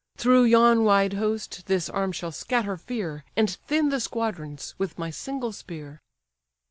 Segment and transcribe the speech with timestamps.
[0.17, 5.11] Through yon wide host this arm shall scatter fear, And thin the squadrons with my
[5.11, 6.01] single spear."